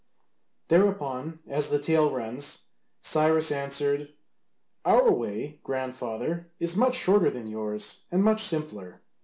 [0.69, 2.63] Thereupon, as the tale runs,
[3.03, 4.11] Cyrus answered,
[4.83, 9.01] "Our way, grandfather, is much shorter than yours, and much simpler.